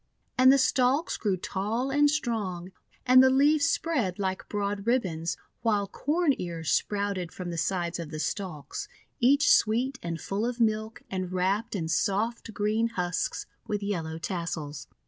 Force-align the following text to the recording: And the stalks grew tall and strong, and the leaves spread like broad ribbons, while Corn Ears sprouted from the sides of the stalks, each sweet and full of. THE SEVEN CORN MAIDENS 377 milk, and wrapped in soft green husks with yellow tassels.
And 0.35 0.51
the 0.51 0.57
stalks 0.57 1.15
grew 1.15 1.37
tall 1.37 1.91
and 1.91 2.09
strong, 2.09 2.71
and 3.05 3.21
the 3.21 3.29
leaves 3.29 3.65
spread 3.65 4.17
like 4.17 4.49
broad 4.49 4.87
ribbons, 4.87 5.37
while 5.61 5.85
Corn 5.87 6.33
Ears 6.39 6.71
sprouted 6.71 7.31
from 7.31 7.51
the 7.51 7.57
sides 7.59 7.99
of 7.99 8.09
the 8.09 8.17
stalks, 8.17 8.87
each 9.19 9.51
sweet 9.51 9.99
and 10.01 10.19
full 10.19 10.43
of. 10.43 10.55
THE 10.57 10.63
SEVEN 10.65 10.75
CORN 10.75 10.81
MAIDENS 11.07 11.29
377 11.29 11.29
milk, 11.29 11.29
and 11.29 11.31
wrapped 11.31 11.75
in 11.75 11.87
soft 11.87 12.51
green 12.55 12.87
husks 12.87 13.45
with 13.67 13.83
yellow 13.83 14.17
tassels. 14.17 14.87